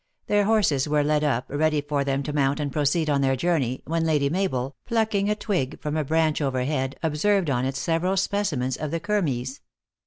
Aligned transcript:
Their 0.25 0.45
horses 0.45 0.87
were 0.89 1.03
led 1.03 1.23
up, 1.23 1.45
ready 1.47 1.79
for 1.79 2.03
them 2.03 2.23
to 2.23 2.33
mount 2.33 2.59
and 2.59 2.71
proceed 2.71 3.07
on 3.07 3.21
their 3.21 3.35
journey, 3.35 3.83
when 3.85 4.03
Lady 4.03 4.31
Mabel, 4.31 4.75
plucking 4.87 5.29
a 5.29 5.35
twig 5.35 5.79
from 5.79 5.95
a 5.95 6.03
branch 6.03 6.41
over 6.41 6.63
head, 6.63 6.95
observed 7.03 7.51
on 7.51 7.65
it 7.65 7.75
several 7.75 8.17
specimens 8.17 8.77
of 8.77 8.89
the 8.89 8.99
kermes. 8.99 9.59